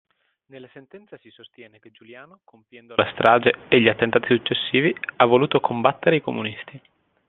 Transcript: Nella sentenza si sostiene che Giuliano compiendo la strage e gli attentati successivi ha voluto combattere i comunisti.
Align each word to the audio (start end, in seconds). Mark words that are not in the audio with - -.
Nella 0.47 0.67
sentenza 0.73 1.15
si 1.19 1.29
sostiene 1.29 1.77
che 1.77 1.91
Giuliano 1.91 2.39
compiendo 2.43 2.95
la 2.95 3.07
strage 3.13 3.53
e 3.67 3.79
gli 3.79 3.87
attentati 3.87 4.25
successivi 4.35 4.91
ha 5.17 5.25
voluto 5.25 5.59
combattere 5.59 6.15
i 6.15 6.21
comunisti. 6.21 6.81